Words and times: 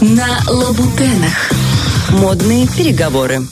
на 0.00 0.40
Лабутенах. 0.48 1.50
Модные 2.10 2.66
переговоры. 2.68 3.42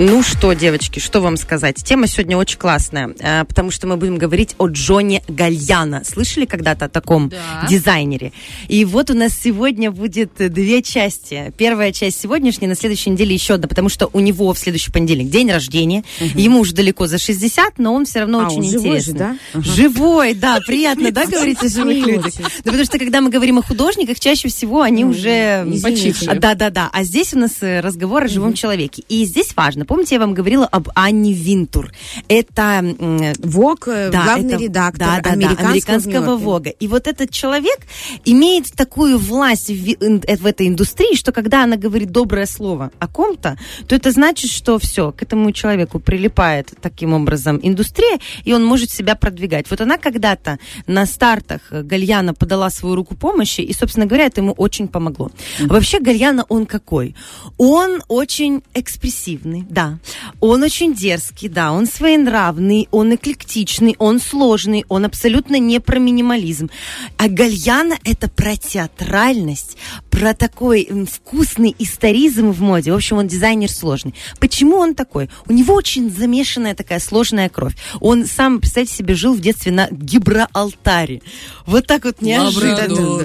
Ну 0.00 0.22
что, 0.22 0.52
девочки, 0.52 1.00
что 1.00 1.20
вам 1.20 1.36
сказать? 1.36 1.82
Тема 1.82 2.06
сегодня 2.06 2.36
очень 2.36 2.56
классная, 2.56 3.16
э, 3.18 3.44
потому 3.44 3.72
что 3.72 3.88
мы 3.88 3.96
будем 3.96 4.16
говорить 4.16 4.54
о 4.58 4.68
Джоне 4.68 5.24
Гальяна. 5.26 6.04
Слышали 6.04 6.44
когда-то 6.44 6.84
о 6.84 6.88
таком 6.88 7.30
Да. 7.30 7.66
дизайнере? 7.68 8.32
И 8.68 8.84
вот 8.84 9.10
у 9.10 9.14
нас 9.14 9.32
сегодня 9.32 9.90
будет 9.90 10.30
две 10.38 10.82
части. 10.82 11.52
Первая 11.56 11.90
часть 11.90 12.20
сегодняшняя, 12.20 12.68
на 12.68 12.76
следующей 12.76 13.10
неделе 13.10 13.34
еще 13.34 13.54
одна, 13.54 13.66
потому 13.66 13.88
что 13.88 14.08
у 14.12 14.20
него 14.20 14.52
в 14.54 14.58
следующий 14.60 14.92
понедельник 14.92 15.30
день 15.30 15.50
рождения. 15.50 16.04
Ему 16.20 16.60
уже 16.60 16.74
далеко 16.74 17.08
за 17.08 17.18
60, 17.18 17.78
но 17.78 17.92
он 17.92 18.04
все 18.06 18.20
равно 18.20 18.42
А, 18.42 18.46
очень 18.46 18.58
он 18.58 18.64
живой 18.70 18.78
интересный. 18.98 19.12
же, 19.14 19.18
да? 19.18 19.36
Ага. 19.54 19.62
Живой, 19.64 20.34
да, 20.34 20.60
приятно, 20.64 21.10
да, 21.10 21.26
говорить 21.26 21.60
о 21.64 21.68
живых 21.68 22.06
людях? 22.06 22.34
Да, 22.38 22.48
потому 22.62 22.84
что 22.84 23.00
когда 23.00 23.20
мы 23.20 23.30
говорим 23.30 23.58
о 23.58 23.62
художниках, 23.62 24.20
чаще 24.20 24.46
всего 24.48 24.82
они 24.82 25.04
уже... 25.04 25.66
Почившие. 25.82 26.30
А, 26.30 26.34
Да, 26.36 26.54
да, 26.54 26.70
да. 26.70 26.88
А 26.92 27.02
здесь 27.02 27.34
у 27.34 27.38
нас 27.40 27.54
э, 27.62 27.80
разговор 27.80 28.22
о 28.22 28.28
живом 28.28 28.54
человеке. 28.54 29.02
И 29.08 29.24
здесь 29.24 29.48
важно. 29.56 29.86
Помните, 29.88 30.16
я 30.16 30.20
вам 30.20 30.34
говорила 30.34 30.66
об 30.66 30.88
Анне 30.94 31.32
Винтур. 31.32 31.90
Это 32.28 32.62
м, 32.98 33.32
Вок, 33.38 33.88
э, 33.88 34.10
да, 34.12 34.22
главный 34.24 34.54
это- 34.54 34.62
редактор 34.62 34.98
да, 34.98 35.16
да, 35.16 35.22
да, 35.22 35.30
американского, 35.30 35.96
американского. 35.96 36.36
Вога. 36.36 36.70
И 36.70 36.86
вот 36.86 37.06
этот 37.06 37.30
человек 37.30 37.78
имеет 38.26 38.70
такую 38.72 39.18
власть 39.18 39.70
в, 39.70 39.88
э, 39.88 40.36
в 40.36 40.46
этой 40.46 40.68
индустрии, 40.68 41.16
что 41.16 41.32
когда 41.32 41.64
она 41.64 41.76
говорит 41.76 42.10
доброе 42.12 42.44
слово 42.46 42.90
о 42.98 43.08
ком-то, 43.08 43.56
то 43.86 43.94
это 43.96 44.10
значит, 44.12 44.50
что 44.50 44.78
все, 44.78 45.10
к 45.12 45.22
этому 45.22 45.52
человеку 45.52 45.98
прилипает 46.00 46.74
таким 46.82 47.14
образом 47.14 47.58
индустрия, 47.62 48.18
и 48.44 48.52
он 48.52 48.64
может 48.64 48.90
себя 48.90 49.14
продвигать. 49.14 49.70
Вот 49.70 49.80
она 49.80 49.96
когда-то 49.96 50.58
на 50.86 51.06
стартах 51.06 51.62
э, 51.70 51.82
Гальяна 51.82 52.34
подала 52.34 52.68
свою 52.68 52.94
руку 52.94 53.16
помощи, 53.16 53.62
и, 53.62 53.72
собственно 53.72 54.04
говоря, 54.04 54.26
это 54.26 54.42
ему 54.42 54.52
очень 54.52 54.86
помогло. 54.86 55.30
Вообще 55.60 55.98
Гальяна, 55.98 56.44
он 56.50 56.66
какой? 56.66 57.14
Он 57.56 58.02
очень 58.08 58.62
экспрессивный, 58.74 59.64
да. 59.78 59.98
Он 60.40 60.64
очень 60.64 60.92
дерзкий, 60.92 61.48
да. 61.48 61.70
Он 61.70 61.86
своенравный, 61.86 62.88
он 62.90 63.14
эклектичный, 63.14 63.94
он 64.00 64.18
сложный, 64.20 64.84
он 64.88 65.04
абсолютно 65.04 65.60
не 65.60 65.78
про 65.78 66.00
минимализм. 66.00 66.68
А 67.16 67.28
Гальяна 67.28 67.96
это 68.04 68.28
про 68.28 68.56
театральность, 68.56 69.76
про 70.18 70.34
такой 70.34 70.88
вкусный 71.08 71.74
историзм 71.78 72.50
в 72.50 72.60
моде. 72.60 72.90
В 72.90 72.96
общем, 72.96 73.18
он 73.18 73.28
дизайнер 73.28 73.70
сложный. 73.70 74.14
Почему 74.40 74.76
он 74.76 74.96
такой? 74.96 75.30
У 75.46 75.52
него 75.52 75.74
очень 75.74 76.10
замешанная 76.10 76.74
такая 76.74 76.98
сложная 76.98 77.48
кровь. 77.48 77.74
Он 78.00 78.26
сам, 78.26 78.58
представьте 78.58 78.94
себе, 78.94 79.14
жил 79.14 79.34
в 79.34 79.40
детстве 79.40 79.70
на 79.70 79.86
Гибралтаре. 79.92 81.22
Вот 81.66 81.86
так 81.86 82.04
вот 82.04 82.20
неожиданно. 82.20 83.22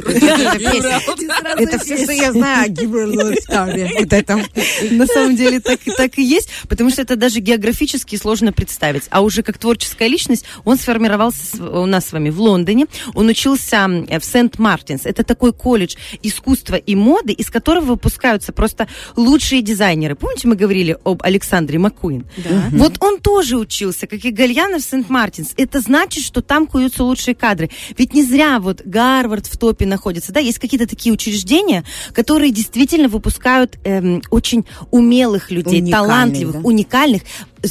Это 1.58 1.80
все, 1.80 1.98
что 1.98 2.12
я 2.12 2.32
знаю 2.32 2.66
о 2.66 2.68
Гибралтаре. 2.70 3.92
Вот 4.00 4.14
это. 4.14 4.40
На 4.92 5.08
самом 5.08 5.36
деле 5.36 5.60
так, 5.62 5.80
так 5.98 6.20
и 6.20 6.24
есть, 6.24 6.50
потому 6.70 6.92
что 6.92 7.02
это 7.02 7.16
даже 7.16 7.40
географически 7.40 8.18
сложно 8.18 8.54
представить. 8.54 9.06
А 9.10 9.22
уже 9.22 9.42
как 9.42 9.58
творческая 9.58 10.10
личность 10.10 10.46
он 10.64 10.78
сформировался 10.78 11.58
у 11.64 11.88
нас 11.88 12.06
с 12.08 12.12
вами 12.12 12.30
в 12.30 12.40
Лондоне. 12.40 12.86
Он 13.16 13.30
учился 13.30 13.88
в 13.88 14.24
Сент-Мартинс. 14.24 15.08
Это 15.08 15.24
такой 15.24 15.54
колледж 15.54 15.96
искусства 16.22 16.76
и 16.86 16.96
моды, 16.96 17.34
из 17.34 17.50
которого 17.50 17.86
выпускаются 17.86 18.52
просто 18.52 18.88
лучшие 19.16 19.62
дизайнеры. 19.62 20.16
Помните, 20.16 20.48
мы 20.48 20.56
говорили 20.56 20.98
об 21.04 21.24
Александре 21.24 21.80
Маккуин? 21.80 22.26
Вот 22.72 23.02
он 23.02 23.20
тоже 23.20 23.58
учился, 23.58 24.08
как 24.08 24.24
и 24.26 24.32
Гальянов 24.32 24.82
в 24.82 24.90
Сент-Мартинс. 24.90 25.54
Это 25.58 25.82
значит, 25.82 26.24
что 26.24 26.42
там 26.42 26.68
куются 26.68 27.04
лучшие 27.04 27.36
кадры. 27.36 27.70
Ведь 27.98 28.14
не 28.14 28.24
зря 28.24 28.60
вот 28.60 28.82
Гарвард 28.86 29.48
в 29.48 29.58
топе 29.58 29.86
находится, 29.86 30.32
да, 30.32 30.40
есть 30.40 30.60
какие-то 30.60 30.88
такие 30.88 31.14
учреждения, 31.14 31.84
которые 32.14 32.52
действительно 32.52 33.08
выпускают 33.08 33.78
эм, 33.84 34.22
очень 34.30 34.66
умелых 34.92 35.52
людей, 35.52 35.82
Уникальных, 35.82 36.10
талантливых, 36.10 36.54
да? 36.54 36.60
уникальных. 36.60 37.22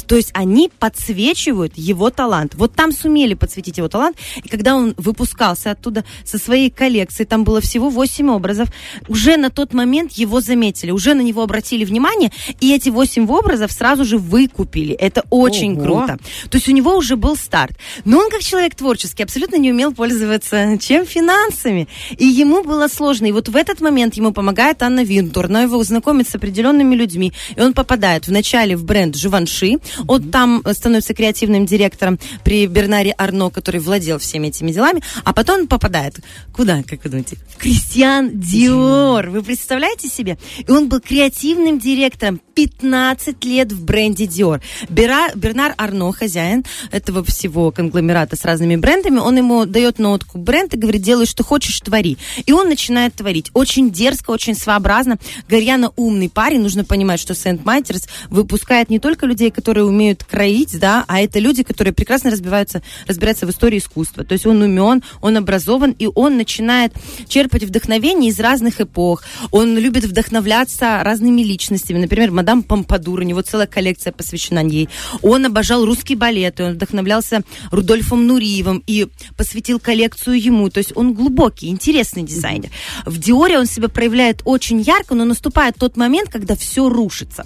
То 0.07 0.15
есть 0.15 0.31
они 0.33 0.69
подсвечивают 0.79 1.73
его 1.75 2.09
талант. 2.09 2.55
Вот 2.55 2.73
там 2.73 2.91
сумели 2.91 3.33
подсветить 3.33 3.77
его 3.77 3.87
талант. 3.87 4.17
И 4.43 4.49
когда 4.49 4.75
он 4.75 4.93
выпускался 4.97 5.71
оттуда 5.71 6.03
со 6.23 6.37
своей 6.37 6.69
коллекцией, 6.69 7.27
там 7.27 7.43
было 7.43 7.61
всего 7.61 7.89
8 7.89 8.29
образов, 8.29 8.69
уже 9.07 9.37
на 9.37 9.49
тот 9.49 9.73
момент 9.73 10.13
его 10.13 10.41
заметили, 10.41 10.91
уже 10.91 11.13
на 11.13 11.21
него 11.21 11.43
обратили 11.43 11.85
внимание, 11.85 12.31
и 12.59 12.73
эти 12.73 12.89
8 12.89 13.29
образов 13.29 13.71
сразу 13.71 14.05
же 14.05 14.17
выкупили. 14.17 14.95
Это 14.95 15.23
очень 15.29 15.73
Ого. 15.73 15.83
круто. 15.83 16.17
То 16.49 16.57
есть 16.57 16.67
у 16.67 16.71
него 16.71 16.95
уже 16.95 17.15
был 17.15 17.35
старт. 17.35 17.77
Но 18.05 18.19
он 18.19 18.29
как 18.29 18.41
человек 18.41 18.75
творческий 18.75 19.23
абсолютно 19.23 19.57
не 19.57 19.71
умел 19.71 19.93
пользоваться 19.93 20.77
чем 20.79 21.05
финансами. 21.05 21.87
И 22.17 22.25
ему 22.25 22.63
было 22.63 22.87
сложно. 22.87 23.27
И 23.27 23.31
вот 23.31 23.49
в 23.49 23.55
этот 23.55 23.81
момент 23.81 24.15
ему 24.15 24.31
помогает 24.31 24.83
Анна 24.83 25.03
Винтур. 25.03 25.45
Она 25.45 25.63
его 25.63 25.81
знакомит 25.83 26.27
с 26.27 26.35
определенными 26.35 26.95
людьми. 26.95 27.33
И 27.55 27.61
он 27.61 27.73
попадает 27.73 28.27
вначале 28.27 28.75
в 28.75 28.83
бренд 28.83 29.15
Живанши. 29.15 29.79
Он 30.07 30.29
там 30.29 30.63
становится 30.71 31.13
креативным 31.13 31.65
директором 31.65 32.19
при 32.43 32.67
Бернаре 32.67 33.13
Арно, 33.17 33.49
который 33.49 33.79
владел 33.79 34.19
всеми 34.19 34.47
этими 34.47 34.71
делами. 34.71 35.01
А 35.23 35.33
потом 35.33 35.61
он 35.61 35.67
попадает 35.67 36.19
куда, 36.53 36.83
как 36.83 37.03
вы 37.03 37.09
думаете? 37.09 37.37
В 37.49 37.57
Кристиан 37.57 38.39
Диор. 38.39 39.29
Вы 39.29 39.43
представляете 39.43 40.07
себе? 40.07 40.37
И 40.65 40.71
он 40.71 40.89
был 40.89 40.99
креативным 40.99 41.79
директором 41.79 42.39
15 42.55 43.43
лет 43.45 43.71
в 43.71 43.83
бренде 43.83 44.25
Dior. 44.25 44.61
Бера, 44.89 45.29
Бернар 45.35 45.73
Арно, 45.77 46.11
хозяин 46.11 46.63
этого 46.91 47.23
всего 47.23 47.71
конгломерата 47.71 48.35
с 48.35 48.45
разными 48.45 48.75
брендами, 48.75 49.17
он 49.17 49.37
ему 49.37 49.65
дает 49.65 49.99
нотку 49.99 50.37
бренд 50.37 50.73
и 50.73 50.77
говорит, 50.77 51.01
делай, 51.01 51.25
что 51.25 51.43
хочешь, 51.43 51.79
твори. 51.79 52.17
И 52.45 52.51
он 52.51 52.69
начинает 52.69 53.15
творить. 53.15 53.49
Очень 53.53 53.91
дерзко, 53.91 54.31
очень 54.31 54.55
своеобразно. 54.55 55.17
Гарьяна 55.49 55.91
умный 55.95 56.29
парень. 56.29 56.61
Нужно 56.61 56.83
понимать, 56.83 57.19
что 57.19 57.33
Сент 57.33 57.65
Майтерс 57.65 58.07
выпускает 58.29 58.89
не 58.89 58.99
только 58.99 59.25
людей, 59.25 59.49
которые 59.49 59.72
умеют 59.81 60.23
кроить, 60.23 60.77
да, 60.79 61.05
а 61.07 61.21
это 61.21 61.39
люди, 61.39 61.63
которые 61.63 61.93
прекрасно 61.93 62.31
разбиваются, 62.31 62.81
разбираются 63.07 63.47
в 63.47 63.49
истории 63.49 63.79
искусства. 63.79 64.23
То 64.23 64.33
есть 64.33 64.45
он 64.45 64.61
умен, 64.61 65.03
он 65.21 65.37
образован, 65.37 65.95
и 65.97 66.07
он 66.13 66.37
начинает 66.37 66.93
черпать 67.27 67.63
вдохновение 67.63 68.29
из 68.29 68.39
разных 68.39 68.81
эпох. 68.81 69.23
Он 69.51 69.77
любит 69.77 70.03
вдохновляться 70.03 71.01
разными 71.03 71.41
личностями. 71.41 71.99
Например, 71.99 72.31
мадам 72.31 72.63
Помпадур, 72.63 73.21
у 73.21 73.23
него 73.23 73.41
целая 73.41 73.67
коллекция 73.67 74.13
посвящена 74.13 74.65
ей. 74.65 74.89
Он 75.21 75.45
обожал 75.45 75.85
русский 75.85 76.15
балет, 76.15 76.59
и 76.59 76.63
он 76.63 76.73
вдохновлялся 76.73 77.41
Рудольфом 77.71 78.27
Нуриевым 78.27 78.83
и 78.85 79.07
посвятил 79.37 79.79
коллекцию 79.79 80.41
ему. 80.41 80.69
То 80.69 80.79
есть 80.79 80.91
он 80.95 81.13
глубокий, 81.13 81.67
интересный 81.67 82.23
дизайнер. 82.23 82.69
В 83.05 83.17
Диоре 83.17 83.57
он 83.57 83.65
себя 83.65 83.87
проявляет 83.87 84.41
очень 84.45 84.81
ярко, 84.81 85.15
но 85.15 85.25
наступает 85.25 85.75
тот 85.77 85.97
момент, 85.97 86.29
когда 86.29 86.55
все 86.55 86.89
рушится. 86.89 87.45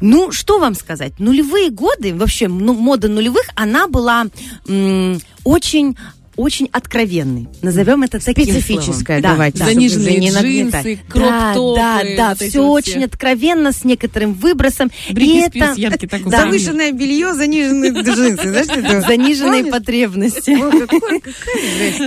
Ну, 0.00 0.32
что 0.32 0.58
вам 0.58 0.74
сказать? 0.74 1.18
Нулевые 1.18 1.57
годы, 1.70 2.14
вообще 2.14 2.48
ну, 2.48 2.72
мода 2.74 3.08
нулевых, 3.08 3.44
она 3.54 3.86
была 3.88 4.26
м, 4.68 5.20
очень 5.44 5.96
очень 6.36 6.68
откровенной. 6.70 7.48
Назовем 7.62 8.04
это 8.04 8.24
таким 8.24 8.44
Специфическая, 8.44 9.20
словом. 9.20 9.22
Да, 9.22 9.30
давайте. 9.32 9.58
да. 9.58 9.64
Заниженные 9.64 10.30
чтобы 10.30 10.48
не 10.48 10.60
джинсы, 10.60 11.00
кроп-топы. 11.08 11.80
Да, 11.80 11.98
да, 11.98 12.04
вот 12.04 12.16
да, 12.16 12.32
эти 12.44 12.50
все 12.50 12.62
вот 12.62 12.74
очень 12.86 13.04
откровенно, 13.04 13.72
с 13.72 13.82
некоторым 13.82 14.34
выбросом. 14.34 14.88
Бритни 15.10 15.40
И 15.40 15.48
Спирс 15.48 15.78
это- 15.78 16.06
такой. 16.08 16.30
Да. 16.30 16.42
Завышенное 16.42 16.92
белье, 16.92 17.34
заниженные 17.34 17.90
джинсы. 18.02 19.00
Заниженные 19.04 19.64
потребности. 19.64 20.56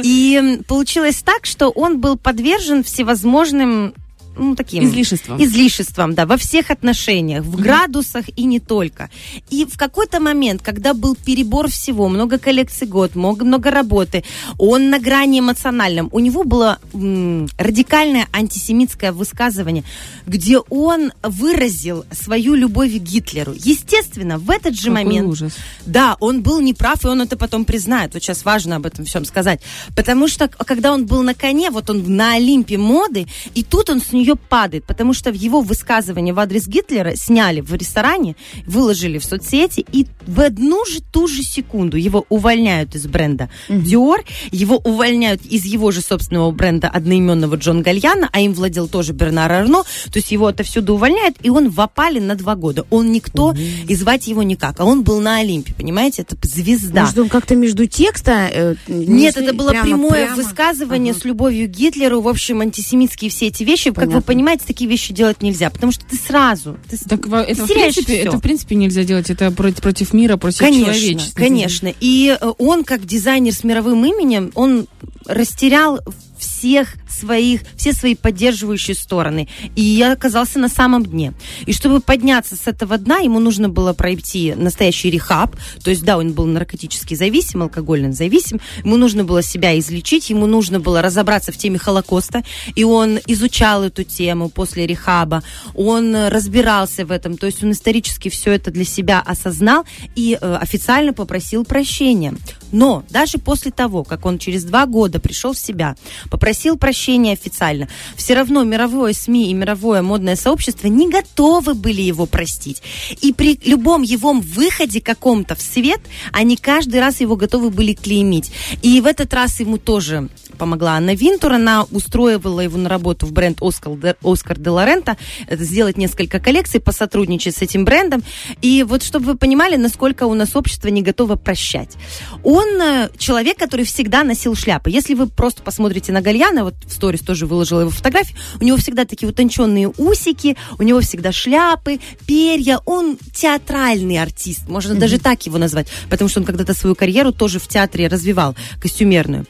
И 0.04 0.60
получилось 0.66 1.22
так, 1.26 1.46
что 1.46 1.70
он 1.70 2.00
был 2.00 2.18
подвержен 2.18 2.86
всевозможным 2.86 3.94
ну, 4.38 4.56
таким 4.56 4.84
Излишеством. 4.86 5.42
излишествам, 5.44 6.14
да, 6.16 6.26
во 6.26 6.38
всех 6.38 6.72
отношениях, 6.72 7.44
в 7.44 7.60
градусах 7.62 8.26
и 8.36 8.44
не 8.46 8.60
только. 8.60 9.10
И 9.50 9.66
в 9.66 9.78
какой-то 9.78 10.20
момент, 10.20 10.62
когда 10.62 10.94
был 10.94 11.16
перебор 11.16 11.70
всего, 11.70 12.08
много 12.10 12.38
коллекций 12.40 12.88
год, 12.88 13.16
много, 13.16 13.46
много 13.46 13.72
работы, 13.72 14.24
он 14.58 14.90
на 14.90 15.00
грани 15.00 15.40
эмоциональном, 15.40 16.10
у 16.12 16.20
него 16.20 16.44
было 16.44 16.80
м, 16.94 17.48
радикальное 17.58 18.28
антисемитское 18.32 19.12
высказывание, 19.12 19.84
где 20.26 20.60
он 20.70 21.12
выразил 21.24 22.06
свою 22.12 22.56
любовь 22.56 22.92
к 22.92 23.02
Гитлеру. 23.02 23.54
Естественно, 23.56 24.38
в 24.38 24.50
этот 24.50 24.76
же 24.76 24.90
Какой 24.90 25.04
момент 25.04 25.28
ужас. 25.30 25.54
да, 25.86 26.16
он 26.20 26.42
был 26.42 26.62
неправ, 26.62 27.04
и 27.04 27.08
он 27.08 27.22
это 27.22 27.38
потом 27.38 27.66
признает. 27.66 28.14
Вот 28.14 28.24
сейчас 28.24 28.46
важно 28.46 28.78
об 28.78 28.86
этом 28.86 29.06
всем 29.06 29.26
сказать. 29.26 29.62
Потому 29.96 30.28
что, 30.28 30.48
когда 30.48 30.94
он 30.94 31.06
был 31.06 31.24
на 31.24 31.34
коне, 31.34 31.70
вот 31.72 31.90
он 31.90 32.16
на 32.16 32.34
Олимпе 32.36 32.78
моды, 32.78 33.28
и 33.56 33.64
тут 33.64 33.90
он 33.90 34.02
с 34.02 34.12
нее 34.14 34.31
падает. 34.36 34.84
Потому 34.86 35.14
что 35.14 35.32
в 35.32 35.36
его 35.36 35.62
высказывание 35.62 36.34
в 36.34 36.40
адрес 36.40 36.68
Гитлера 36.68 37.16
сняли 37.16 37.62
в 37.62 37.74
ресторане, 37.74 38.36
выложили 38.66 39.18
в 39.18 39.26
соцсети, 39.26 39.86
и 39.92 40.08
в 40.28 40.40
одну 40.42 40.86
же 40.86 41.02
ту 41.02 41.28
же 41.28 41.44
секунду 41.44 41.98
его 41.98 42.26
увольняют 42.30 42.96
из 42.96 43.06
бренда 43.08 43.50
Dior, 43.70 44.20
его 44.52 44.78
увольняют 44.78 45.46
из 45.46 45.66
его 45.66 45.92
же 45.92 46.02
собственного 46.02 46.52
бренда 46.52 46.88
одноименного 46.90 47.56
Джон 47.56 47.82
Гальяна, 47.82 48.30
а 48.32 48.40
им 48.42 48.54
владел 48.54 48.88
тоже 48.88 49.14
Бернар 49.14 49.52
Арно, 49.52 49.84
то 49.84 50.18
есть 50.18 50.32
его 50.32 50.48
отовсюду 50.48 50.94
увольняют, 50.96 51.36
и 51.42 51.50
он 51.50 51.70
в 51.70 51.80
опале 51.82 52.22
на 52.22 52.36
два 52.36 52.56
года. 52.56 52.86
Он 52.90 53.12
никто, 53.12 53.54
и 53.88 53.96
звать 53.96 54.28
его 54.28 54.44
никак, 54.44 54.80
а 54.80 54.86
он 54.86 55.04
был 55.04 55.20
на 55.22 55.38
Олимпе, 55.38 55.74
понимаете, 55.74 56.22
это 56.24 56.36
звезда. 56.44 57.02
Может, 57.02 57.20
он 57.20 57.30
как-то 57.30 57.56
между 57.56 57.86
текста... 57.88 58.50
э, 58.52 58.76
Нет, 58.88 59.08
не- 59.38 59.44
это 59.44 59.54
было 59.54 59.70
прямо- 59.72 59.84
прямое 59.86 60.26
прямо? 60.28 60.36
высказывание 60.36 61.12
Ага. 61.12 61.22
с 61.22 61.26
любовью 61.26 61.68
к 61.68 61.72
Гитлеру, 61.72 62.22
в 62.22 62.28
общем, 62.28 62.62
антисемитские 62.62 63.30
все 63.32 63.48
эти 63.48 63.64
вещи, 63.64 63.92
как 63.92 64.11
вы 64.12 64.22
понимаете, 64.22 64.64
такие 64.66 64.90
вещи 64.90 65.14
делать 65.14 65.42
нельзя, 65.42 65.70
потому 65.70 65.92
что 65.92 66.06
ты 66.06 66.16
сразу... 66.16 66.78
Ты, 66.90 66.98
так 66.98 67.24
ты 67.24 67.30
это, 67.30 67.66
в 67.66 67.68
принципе, 67.68 68.16
это, 68.18 68.38
в 68.38 68.42
принципе, 68.42 68.76
нельзя 68.76 69.04
делать. 69.04 69.30
Это 69.30 69.52
против, 69.52 69.82
против 69.82 70.14
мира, 70.14 70.38
против 70.38 70.60
конечно, 70.60 70.94
человечества. 70.94 71.40
Конечно, 71.40 71.94
И 72.00 72.38
э, 72.40 72.52
он, 72.58 72.84
как 72.84 73.06
дизайнер 73.06 73.54
с 73.54 73.64
мировым 73.64 74.06
именем, 74.06 74.52
он 74.56 74.88
растерял 75.26 76.00
всех 76.42 76.96
своих, 77.08 77.62
все 77.76 77.94
свои 77.94 78.16
поддерживающие 78.16 78.96
стороны. 78.96 79.48
И 79.76 79.82
я 79.82 80.14
оказался 80.14 80.60
на 80.60 80.70
самом 80.70 81.06
дне. 81.06 81.34
И 81.66 81.74
чтобы 81.74 82.02
подняться 82.02 82.56
с 82.56 82.68
этого 82.68 82.98
дна, 82.98 83.20
ему 83.20 83.40
нужно 83.40 83.70
было 83.70 83.94
пройти 83.94 84.54
настоящий 84.56 85.12
рехаб. 85.12 85.56
То 85.84 85.92
есть, 85.92 86.04
да, 86.04 86.18
он 86.18 86.34
был 86.34 86.46
наркотически 86.46 87.14
зависим, 87.14 87.62
алкогольно 87.62 88.12
зависим. 88.12 88.60
Ему 88.84 88.98
нужно 88.98 89.24
было 89.24 89.44
себя 89.44 89.78
излечить, 89.78 90.30
ему 90.30 90.48
нужно 90.48 90.80
было 90.80 91.02
разобраться 91.02 91.52
в 91.52 91.58
теме 91.58 91.78
Холокоста. 91.78 92.44
И 92.76 92.84
он 92.84 93.20
изучал 93.28 93.84
эту 93.84 94.01
тему 94.04 94.50
после 94.50 94.86
рехаба. 94.88 95.44
Он 95.76 96.28
разбирался 96.28 97.06
в 97.06 97.12
этом. 97.12 97.38
То 97.38 97.46
есть 97.48 97.64
он 97.64 97.72
исторически 97.72 98.30
все 98.30 98.54
это 98.54 98.72
для 98.72 98.86
себя 98.86 99.22
осознал 99.22 99.86
и 100.16 100.38
э, 100.40 100.56
официально 100.56 101.14
попросил 101.14 101.66
прощения. 101.66 102.34
Но 102.72 103.04
даже 103.10 103.38
после 103.38 103.72
того, 103.72 104.04
как 104.04 104.26
он 104.26 104.38
через 104.38 104.64
два 104.64 104.86
года 104.86 105.20
пришел 105.20 105.54
в 105.54 105.60
себя, 105.60 105.96
попросил 106.30 106.78
прощения 106.78 107.34
официально, 107.34 107.88
все 108.16 108.34
равно 108.34 108.64
мировое 108.64 109.14
СМИ 109.14 109.52
и 109.52 109.54
мировое 109.54 110.02
модное 110.02 110.36
сообщество 110.36 110.88
не 110.88 111.10
готовы 111.10 111.74
были 111.74 112.02
его 112.02 112.26
простить. 112.26 112.82
И 113.22 113.34
при 113.34 113.60
любом 113.66 114.02
его 114.02 114.32
выходе 114.34 115.02
каком-то 115.02 115.56
в 115.56 115.62
свет, 115.62 116.02
они 116.32 116.58
каждый 116.58 117.00
раз 117.00 117.22
его 117.22 117.36
готовы 117.36 117.70
были 117.70 117.94
клеймить. 117.94 118.52
И 118.82 119.02
в 119.02 119.06
этот 119.06 119.34
раз 119.34 119.60
ему 119.60 119.78
тоже 119.78 120.30
помогла 120.58 120.92
Анна 120.94 121.16
Винтур. 121.16 121.54
Она 121.54 121.84
устроивала 121.92 122.62
его 122.62 122.78
на 122.78 122.90
работу 122.90 123.26
в 123.26 123.32
бренд 123.32 123.58
Оскар, 123.62 123.91
Оскар 124.24 124.58
де 124.58 124.70
Лорента, 124.70 125.18
сделать 125.50 125.98
несколько 125.98 126.40
коллекций, 126.40 126.80
посотрудничать 126.80 127.56
с 127.56 127.62
этим 127.62 127.86
брендом. 127.86 128.24
И 128.62 128.84
вот 128.84 129.04
чтобы 129.04 129.26
вы 129.26 129.38
понимали, 129.38 129.76
насколько 129.76 130.26
у 130.26 130.34
нас 130.34 130.56
общество 130.56 130.88
не 130.88 131.02
готово 131.02 131.36
прощать. 131.36 131.96
Он 132.44 132.68
э, 132.82 133.10
человек, 133.18 133.58
который 133.58 133.86
всегда 133.86 134.24
носил 134.24 134.56
шляпы. 134.56 134.90
Если 134.90 135.14
вы 135.14 135.28
просто 135.28 135.62
посмотрите 135.64 136.12
на 136.12 136.22
Гальяна, 136.22 136.64
вот 136.64 136.76
в 136.86 136.94
сторис 136.94 137.22
тоже 137.22 137.46
выложила 137.46 137.82
его 137.82 137.90
фотографии, 137.90 138.36
у 138.60 138.64
него 138.64 138.78
всегда 138.78 139.06
такие 139.06 139.30
утонченные 139.30 139.92
усики, 139.98 140.58
у 140.80 140.84
него 140.84 141.02
всегда 141.02 141.32
шляпы, 141.32 142.00
перья. 142.26 142.80
Он 142.86 143.18
театральный 143.34 144.22
артист, 144.22 144.68
можно 144.68 144.94
mm-hmm. 144.94 145.00
даже 145.00 145.20
так 145.20 145.46
его 145.46 145.58
назвать, 145.58 145.88
потому 146.10 146.30
что 146.30 146.40
он 146.40 146.46
когда-то 146.46 146.74
свою 146.74 146.96
карьеру 146.96 147.32
тоже 147.32 147.60
в 147.60 147.68
театре 147.68 148.08
развивал, 148.08 148.56
костюмерную. 148.82 149.46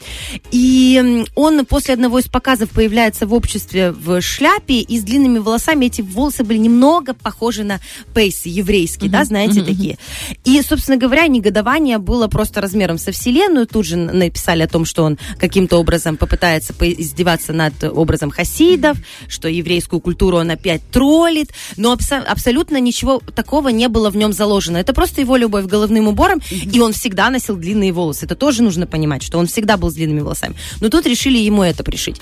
И 0.52 1.26
он 1.36 1.66
после 1.66 1.94
одного 1.94 2.20
из 2.20 2.28
показов 2.28 2.70
появляется 2.70 3.26
в 3.26 3.34
обществе 3.34 3.92
в 3.92 4.22
шляпе 4.32 4.80
и 4.80 5.00
с 5.00 5.04
длинными 5.04 5.40
волосами. 5.40 5.86
Эти 5.86 6.02
волосы 6.02 6.44
были 6.44 6.58
немного 6.58 7.14
похожи 7.14 7.64
на 7.64 7.80
пейсы 8.14 8.50
еврейские, 8.50 9.10
uh-huh, 9.10 9.14
да, 9.14 9.26
знаете, 9.26 9.60
uh-huh, 9.60 9.66
такие. 9.66 9.98
И, 10.46 10.62
собственно 10.62 10.98
говоря, 10.98 11.28
негодование 11.28 11.98
было 11.98 12.28
просто 12.28 12.62
размером 12.62 12.98
со 12.98 13.12
Вселенную. 13.12 13.68
Тут 13.68 13.86
же 13.86 13.98
написали 13.98 14.64
о 14.64 14.68
том, 14.68 14.86
что 14.86 15.04
он 15.04 15.18
каким-то 15.38 15.78
образом 15.78 16.18
попытается 16.18 16.74
издеваться 16.80 17.54
над 17.54 17.84
образом 17.84 18.32
хасидов, 18.32 18.98
что 19.28 19.48
еврейскую 19.48 20.00
культуру 20.00 20.38
он 20.38 20.50
опять 20.52 20.82
троллит. 20.92 21.50
Но 21.78 21.94
абсо- 21.94 22.24
абсолютно 22.24 22.80
ничего 22.80 23.22
такого 23.36 23.70
не 23.70 23.88
было 23.88 24.10
в 24.10 24.16
нем 24.16 24.34
заложено. 24.34 24.78
Это 24.78 24.94
просто 24.94 25.22
его 25.22 25.36
любовь 25.36 25.66
к 25.66 25.68
головным 25.68 26.08
уборам, 26.08 26.40
uh-huh. 26.40 26.72
и 26.72 26.80
он 26.80 26.94
всегда 26.94 27.30
носил 27.30 27.56
длинные 27.56 27.92
волосы. 27.92 28.26
Это 28.26 28.36
тоже 28.36 28.64
нужно 28.64 28.88
понимать, 28.88 29.24
что 29.24 29.40
он 29.40 29.48
всегда 29.48 29.78
был 29.78 29.92
с 29.92 29.94
длинными 29.96 30.22
волосами. 30.22 30.56
Но 30.80 30.90
тут 30.90 31.06
решили 31.06 31.38
ему 31.38 31.64
это 31.64 31.84
пришить. 31.84 32.18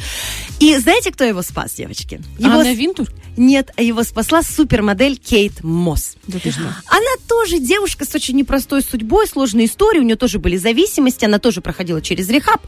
И 0.59 0.75
знаете, 0.77 1.11
кто 1.11 1.23
его 1.23 1.41
спас, 1.41 1.73
девочки? 1.73 1.98
Его 2.37 2.51
Анна 2.53 2.73
Винтур? 2.73 3.07
Нет, 3.39 3.71
а 3.77 3.81
его 3.81 4.03
спасла 4.03 4.43
супермодель 4.43 5.15
Кейт 5.15 5.63
Мосс. 5.63 6.17
Да 6.27 6.39
ты 6.39 6.51
что? 6.51 6.61
Она 6.87 7.15
тоже 7.29 7.59
девушка 7.59 8.03
с 8.03 8.13
очень 8.13 8.35
непростой 8.35 8.81
судьбой, 8.81 9.27
сложной 9.27 9.65
историей, 9.65 10.01
у 10.01 10.05
нее 10.05 10.17
тоже 10.17 10.39
были 10.39 10.57
зависимости, 10.57 11.23
она 11.23 11.39
тоже 11.39 11.61
проходила 11.61 12.01
через 12.01 12.27
рехаб, 12.27 12.59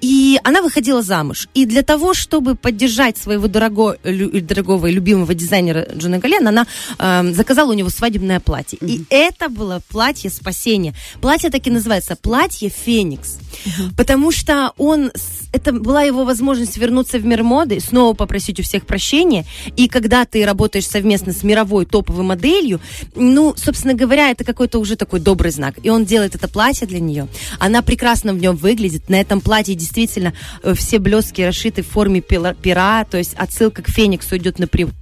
и 0.00 0.38
она 0.44 0.62
выходила 0.62 1.02
замуж. 1.02 1.48
И 1.52 1.66
для 1.66 1.82
того, 1.82 2.14
чтобы 2.14 2.54
поддержать 2.54 3.18
своего 3.18 3.48
дорого, 3.48 3.96
лю, 4.04 4.40
дорогого 4.40 4.86
и 4.86 4.92
любимого 4.92 5.34
дизайнера 5.34 5.88
Джона 5.96 6.18
Галена, 6.18 6.50
она 6.50 6.66
э, 7.00 7.32
заказала 7.34 7.70
у 7.70 7.74
него 7.74 7.90
свадебное 7.90 8.38
платье. 8.38 8.78
Mm-hmm. 8.78 8.88
И 8.88 9.04
это 9.10 9.48
было 9.48 9.82
платье 9.88 10.30
спасения. 10.30 10.94
Платье 11.20 11.50
так 11.50 11.66
и 11.66 11.70
называется, 11.70 12.14
платье 12.14 12.68
Феникс. 12.68 13.38
Mm-hmm. 13.64 13.96
Потому 13.96 14.30
что 14.30 14.74
он, 14.78 15.10
это 15.52 15.72
была 15.72 16.02
его 16.02 16.24
возможность 16.24 16.76
вернуться 16.76 17.18
в 17.18 17.24
мир 17.24 17.42
моды, 17.42 17.80
снова 17.80 18.14
попросить 18.14 18.60
у 18.60 18.62
всех 18.62 18.86
прощения, 18.86 19.44
и 19.76 19.88
когда 19.88 20.19
ты 20.24 20.44
работаешь 20.44 20.86
совместно 20.86 21.32
с 21.32 21.42
мировой 21.42 21.86
топовой 21.86 22.24
моделью, 22.24 22.80
ну, 23.14 23.54
собственно 23.56 23.94
говоря, 23.94 24.30
это 24.30 24.44
какой-то 24.44 24.78
уже 24.78 24.96
такой 24.96 25.20
добрый 25.20 25.52
знак. 25.52 25.76
И 25.82 25.90
он 25.90 26.04
делает 26.04 26.34
это 26.34 26.48
платье 26.48 26.86
для 26.86 27.00
нее. 27.00 27.28
Она 27.58 27.82
прекрасно 27.82 28.32
в 28.32 28.38
нем 28.38 28.56
выглядит. 28.56 29.08
На 29.08 29.20
этом 29.20 29.40
платье 29.40 29.74
действительно 29.74 30.32
э, 30.62 30.74
все 30.74 30.98
блестки 30.98 31.42
расшиты 31.42 31.82
в 31.82 31.88
форме 31.88 32.20
пера, 32.20 33.04
то 33.04 33.18
есть 33.18 33.34
отсылка 33.34 33.82
к 33.82 33.88
Фениксу 33.88 34.36
идет 34.36 34.58
напрямую 34.58 34.94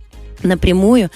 напрямую 0.42 1.10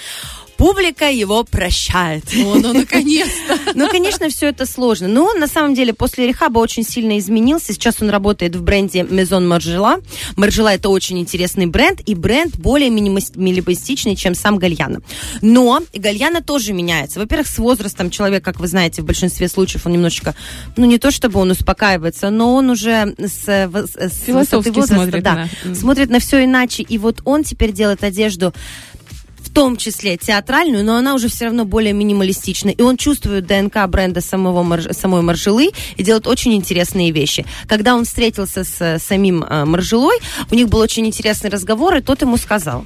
публика 0.57 1.11
его 1.11 1.45
прощает. 1.45 2.25
О, 2.35 2.55
ну 2.57 2.73
наконец-то. 2.73 3.59
Ну, 3.75 3.89
конечно, 3.89 4.29
все 4.29 4.49
это 4.49 4.67
сложно. 4.67 5.09
Но 5.09 5.25
он, 5.25 5.39
на 5.39 5.47
самом 5.47 5.75
деле, 5.75 5.95
после 5.95 6.27
рехаба 6.27 6.59
очень 6.59 6.85
сильно 6.85 7.19
изменился. 7.19 7.73
Сейчас 7.73 7.97
он 8.01 8.11
работает 8.11 8.55
в 8.55 8.63
бренде 8.63 9.01
Maison 9.01 9.47
Margiela. 9.49 10.05
Margiela 10.37 10.75
это 10.75 10.89
очень 10.89 11.19
интересный 11.19 11.67
бренд, 11.67 12.01
и 12.01 12.15
бренд 12.15 12.57
более 12.57 12.91
минималистичный, 12.91 14.15
чем 14.15 14.35
сам 14.35 14.59
Гальяна. 14.59 15.01
Но 15.41 15.83
Гальяна 15.95 16.43
тоже 16.43 16.73
меняется. 16.73 17.19
Во-первых, 17.19 17.49
с 17.49 17.59
возрастом 17.59 18.11
человек, 18.11 18.45
как 18.45 18.61
вы 18.61 18.67
знаете, 18.67 19.03
в 19.03 19.07
большинстве 19.07 19.49
случаев 19.49 19.87
он 19.87 19.93
немножечко, 19.93 20.35
ну, 20.77 20.85
не 20.85 20.99
то 20.99 21.11
чтобы 21.11 21.41
он 21.41 21.51
успокаивается, 21.51 22.31
но 22.31 22.55
он 22.55 22.71
уже 22.71 23.15
с, 23.19 23.45
с 23.47 24.27
высоты 24.29 24.71
возраста, 24.71 24.95
смотрит, 24.95 25.23
да, 25.23 25.49
на... 25.65 25.75
смотрит 25.75 26.11
на 26.11 26.21
все 26.21 26.45
иначе. 26.45 26.83
И 26.83 26.99
вот 26.99 27.23
он 27.25 27.43
теперь 27.45 27.73
делает 27.73 28.05
одежду 28.05 28.53
том 29.53 29.77
числе 29.77 30.17
театральную, 30.17 30.85
но 30.85 30.97
она 30.97 31.15
уже 31.15 31.29
все 31.29 31.47
равно 31.47 31.65
более 31.65 31.93
минималистичная. 31.93 32.73
И 32.73 32.83
он 32.83 32.97
чувствует 32.97 33.47
ДНК 33.47 33.87
бренда 33.89 34.21
самого, 34.21 34.93
самой 34.93 35.23
Маржелы 35.23 35.71
и 35.97 36.03
делает 36.03 36.27
очень 36.27 36.55
интересные 36.55 37.11
вещи. 37.11 37.45
Когда 37.67 37.95
он 37.95 38.05
встретился 38.05 38.65
с 38.65 38.99
самим 38.99 39.43
э, 39.43 39.65
Маржелой, 39.65 40.19
у 40.51 40.55
них 40.55 40.69
был 40.69 40.81
очень 40.81 41.07
интересный 41.07 41.51
разговор, 41.51 41.97
и 41.97 42.03
тот 42.03 42.23
ему 42.23 42.37
сказал, 42.37 42.85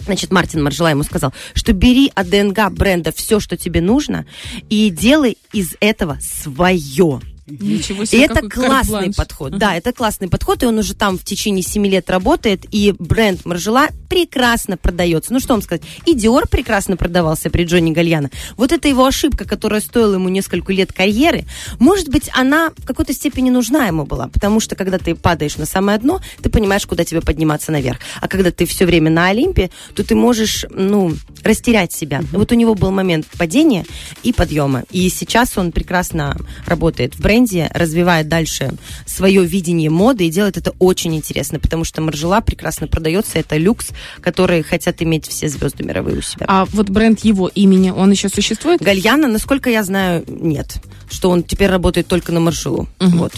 Значит, 0.00 0.30
Мартин 0.30 0.62
Маржела 0.62 0.90
ему 0.90 1.02
сказал, 1.02 1.34
что 1.54 1.72
бери 1.72 2.12
от 2.14 2.30
ДНК 2.30 2.70
бренда 2.70 3.12
все, 3.12 3.40
что 3.40 3.56
тебе 3.56 3.80
нужно, 3.80 4.24
и 4.70 4.90
делай 4.90 5.36
из 5.52 5.74
этого 5.80 6.18
свое. 6.20 7.20
Ничего 7.46 8.04
себе, 8.04 8.22
и 8.22 8.24
это 8.24 8.48
классный 8.48 9.12
подход. 9.14 9.52
Uh-huh. 9.52 9.58
Да, 9.58 9.76
это 9.76 9.92
классный 9.92 10.28
подход, 10.28 10.64
и 10.64 10.66
он 10.66 10.78
уже 10.78 10.94
там 10.94 11.16
в 11.16 11.22
течение 11.22 11.62
7 11.62 11.86
лет 11.86 12.10
работает, 12.10 12.64
и 12.72 12.92
бренд 12.98 13.44
Маржела 13.44 13.88
прекрасно 14.08 14.76
продается. 14.76 15.32
Ну 15.32 15.38
что 15.38 15.54
вам 15.54 15.62
сказать, 15.62 15.82
и 16.06 16.14
Диор 16.14 16.48
прекрасно 16.48 16.96
продавался 16.96 17.48
при 17.48 17.64
Джонни 17.64 17.92
Гальяно. 17.92 18.30
Вот 18.56 18.72
это 18.72 18.88
его 18.88 19.04
ошибка, 19.04 19.44
которая 19.44 19.80
стоила 19.80 20.14
ему 20.14 20.28
несколько 20.28 20.72
лет 20.72 20.92
карьеры, 20.92 21.44
может 21.78 22.08
быть, 22.08 22.28
она 22.34 22.72
в 22.76 22.84
какой-то 22.84 23.12
степени 23.12 23.50
нужна 23.50 23.86
ему 23.86 24.04
была, 24.04 24.26
потому 24.26 24.58
что 24.58 24.74
когда 24.74 24.98
ты 24.98 25.14
падаешь 25.14 25.56
на 25.56 25.66
самое 25.66 25.98
дно, 25.98 26.20
ты 26.42 26.50
понимаешь, 26.50 26.84
куда 26.84 27.04
тебе 27.04 27.20
подниматься 27.20 27.70
наверх. 27.70 28.00
А 28.20 28.26
когда 28.26 28.50
ты 28.50 28.66
все 28.66 28.86
время 28.86 29.10
на 29.10 29.28
Олимпе, 29.28 29.70
то 29.94 30.02
ты 30.02 30.16
можешь, 30.16 30.64
ну, 30.70 31.14
растерять 31.44 31.92
себя. 31.92 32.20
Uh-huh. 32.20 32.38
Вот 32.38 32.50
у 32.50 32.56
него 32.56 32.74
был 32.74 32.90
момент 32.90 33.26
падения 33.38 33.84
и 34.24 34.32
подъема. 34.32 34.82
И 34.90 35.08
сейчас 35.10 35.56
он 35.56 35.70
прекрасно 35.70 36.36
работает 36.66 37.14
в 37.14 37.20
бренде 37.20 37.35
бренде, 37.36 37.70
развивает 37.72 38.28
дальше 38.28 38.72
свое 39.04 39.44
видение 39.44 39.90
моды 39.90 40.26
и 40.26 40.30
делает 40.30 40.56
это 40.56 40.72
очень 40.78 41.14
интересно, 41.14 41.58
потому 41.58 41.84
что 41.84 42.00
Маржела 42.00 42.40
прекрасно 42.40 42.86
продается, 42.86 43.38
это 43.38 43.56
люкс, 43.56 43.88
который 44.20 44.62
хотят 44.62 45.02
иметь 45.02 45.26
все 45.26 45.48
звезды 45.48 45.84
мировые 45.84 46.18
у 46.18 46.22
себя. 46.22 46.46
А 46.48 46.64
вот 46.66 46.90
бренд 46.90 47.20
его 47.24 47.48
имени, 47.54 47.90
он 47.90 48.10
еще 48.10 48.28
существует? 48.28 48.80
Гальяна, 48.80 49.28
насколько 49.28 49.70
я 49.70 49.82
знаю, 49.82 50.24
нет. 50.26 50.78
Что 51.10 51.30
он 51.30 51.42
теперь 51.42 51.70
работает 51.70 52.06
только 52.06 52.32
на 52.32 52.40
Маржелу. 52.40 52.88
Угу. 53.00 53.16
Вот. 53.16 53.32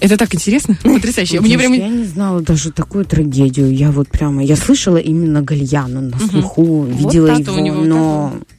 Это 0.00 0.16
так 0.16 0.32
интересно, 0.34 0.76
потрясающе. 0.82 1.40
Мне 1.40 1.58
прям... 1.58 1.72
Я 1.72 1.88
не 1.88 2.04
знала 2.04 2.40
даже 2.40 2.70
такую 2.70 3.04
трагедию. 3.04 3.74
Я 3.74 3.90
вот 3.90 4.08
прямо, 4.08 4.44
я 4.44 4.56
слышала 4.56 4.96
именно 4.96 5.42
Гальяну 5.42 6.02
на 6.02 6.18
слуху, 6.18 6.62
угу. 6.62 6.84
видела 6.86 7.34
вот 7.34 7.40
его, 7.40 7.82
но... 7.82 8.32
Вот 8.34 8.57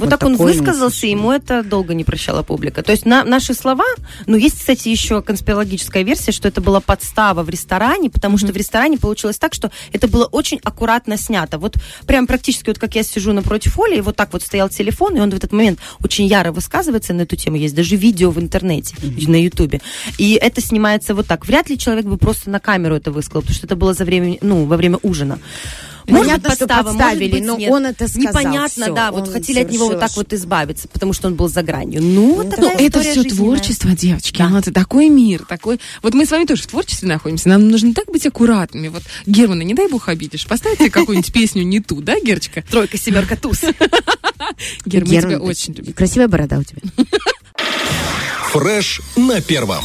вот, 0.00 0.10
вот 0.10 0.18
так 0.18 0.28
он 0.28 0.36
высказался, 0.36 1.06
и 1.06 1.10
ему 1.10 1.30
это 1.30 1.62
долго 1.62 1.94
не 1.94 2.04
прощала 2.04 2.42
публика. 2.42 2.82
То 2.82 2.92
есть 2.92 3.06
на, 3.06 3.24
наши 3.24 3.54
слова, 3.54 3.84
ну, 4.26 4.36
есть, 4.36 4.58
кстати, 4.58 4.88
еще 4.88 5.22
конспирологическая 5.22 6.02
версия, 6.02 6.32
что 6.32 6.48
это 6.48 6.60
была 6.60 6.80
подстава 6.80 7.42
в 7.42 7.48
ресторане, 7.48 8.10
потому 8.10 8.36
mm-hmm. 8.36 8.38
что 8.38 8.52
в 8.52 8.56
ресторане 8.56 8.98
получилось 8.98 9.38
так, 9.38 9.54
что 9.54 9.70
это 9.92 10.08
было 10.08 10.24
очень 10.24 10.58
аккуратно 10.64 11.16
снято. 11.16 11.58
Вот 11.58 11.76
прям 12.06 12.26
практически 12.26 12.70
вот 12.70 12.78
как 12.78 12.94
я 12.94 13.02
сижу 13.02 13.32
напротив 13.32 13.78
Оли, 13.78 13.98
и 13.98 14.00
вот 14.00 14.16
так 14.16 14.32
вот 14.32 14.42
стоял 14.42 14.68
телефон, 14.68 15.16
и 15.16 15.20
он 15.20 15.30
в 15.30 15.34
этот 15.34 15.52
момент 15.52 15.78
очень 16.02 16.26
яро 16.26 16.52
высказывается 16.52 17.12
на 17.12 17.22
эту 17.22 17.36
тему. 17.36 17.56
Есть 17.56 17.74
даже 17.74 17.96
видео 17.96 18.30
в 18.30 18.40
интернете, 18.40 18.94
mm-hmm. 18.96 19.30
на 19.30 19.42
Ютубе. 19.42 19.80
И 20.18 20.38
это 20.40 20.60
снимается 20.60 21.14
вот 21.14 21.26
так. 21.26 21.46
Вряд 21.46 21.68
ли 21.68 21.78
человек 21.78 22.06
бы 22.06 22.16
просто 22.16 22.50
на 22.50 22.60
камеру 22.60 22.94
это 22.94 23.12
высказал, 23.12 23.42
потому 23.42 23.54
что 23.54 23.66
это 23.66 23.76
было 23.76 23.92
за 23.92 24.04
время, 24.04 24.38
ну, 24.40 24.64
во 24.64 24.76
время 24.76 24.98
ужина. 25.02 25.38
Может 26.10 26.26
Понятно, 26.26 26.48
быть, 26.48 26.56
что 26.56 26.66
подстава, 26.66 26.86
подставили, 26.88 27.20
может 27.24 27.32
быть, 27.32 27.46
но 27.46 27.56
нет. 27.58 27.70
он 27.72 27.86
это 27.86 28.08
сказал. 28.08 28.22
Непонятно, 28.30 28.84
всё, 28.84 28.94
да, 28.94 29.12
вот 29.12 29.32
хотели 29.32 29.60
от 29.60 29.70
него 29.70 29.88
вот 29.88 30.00
так 30.00 30.16
вот 30.16 30.32
избавиться, 30.32 30.88
потому 30.88 31.12
что 31.12 31.28
он 31.28 31.34
был 31.34 31.48
за 31.48 31.62
гранью. 31.62 32.02
Ну, 32.02 32.42
Ну, 32.42 32.50
такая 32.50 32.76
это 32.78 33.00
все 33.00 33.14
жизненная. 33.14 33.36
творчество, 33.36 33.90
девочки. 33.90 34.38
Да. 34.38 34.48
Ну, 34.48 34.58
это 34.58 34.72
такой 34.72 35.08
мир, 35.08 35.44
такой. 35.46 35.80
Вот 36.02 36.14
мы 36.14 36.26
с 36.26 36.30
вами 36.30 36.44
тоже 36.44 36.62
в 36.62 36.66
творчестве 36.66 37.08
находимся. 37.08 37.48
Нам 37.48 37.68
нужно 37.68 37.94
так 37.94 38.06
быть 38.06 38.26
аккуратными. 38.26 38.88
Вот 38.88 39.02
Германа, 39.26 39.62
не 39.62 39.74
дай 39.74 39.88
бог 39.88 40.08
обидишь. 40.08 40.46
Поставьте 40.46 40.90
какую-нибудь 40.90 41.32
песню 41.32 41.62
не 41.62 41.80
ту, 41.80 42.00
да, 42.02 42.18
Герочка? 42.20 42.62
Тройка, 42.70 42.98
семерка, 42.98 43.36
туз. 43.36 43.60
Герман, 44.84 45.10
тебя 45.10 45.38
очень 45.38 45.74
любим. 45.74 45.92
Красивая 45.92 46.28
борода 46.28 46.58
у 46.58 46.62
тебя. 46.64 46.80
Фреш 48.52 49.00
на 49.16 49.40
первом. 49.40 49.84